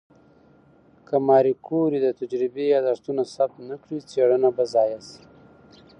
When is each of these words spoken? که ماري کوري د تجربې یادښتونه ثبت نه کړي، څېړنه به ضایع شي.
که 1.07 1.15
ماري 1.27 1.53
کوري 1.67 1.99
د 2.01 2.07
تجربې 2.19 2.63
یادښتونه 2.73 3.23
ثبت 3.35 3.57
نه 3.69 3.75
کړي، 3.81 3.97
څېړنه 4.09 4.49
به 4.55 4.63
ضایع 4.73 4.99
شي. 5.07 5.23